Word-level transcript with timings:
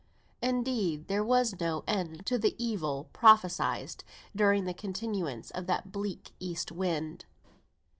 Indeed 0.41 1.09
there 1.09 1.23
was 1.23 1.59
no 1.59 1.83
end 1.85 2.25
to 2.25 2.39
the 2.39 2.55
evil 2.57 3.11
prophesied 3.13 4.03
during 4.35 4.65
the 4.65 4.73
continuance 4.73 5.51
of 5.51 5.67
that 5.67 5.91
bleak 5.91 6.31
east 6.39 6.71
wind. 6.71 7.25